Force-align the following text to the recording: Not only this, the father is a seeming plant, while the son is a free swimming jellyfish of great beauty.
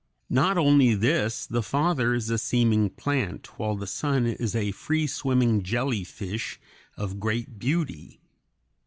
Not 0.31 0.57
only 0.57 0.95
this, 0.95 1.45
the 1.45 1.61
father 1.61 2.15
is 2.15 2.31
a 2.31 2.39
seeming 2.39 2.89
plant, 2.89 3.59
while 3.59 3.75
the 3.75 3.85
son 3.85 4.25
is 4.25 4.55
a 4.55 4.71
free 4.71 5.05
swimming 5.05 5.61
jellyfish 5.61 6.59
of 6.97 7.19
great 7.19 7.59
beauty. 7.59 8.19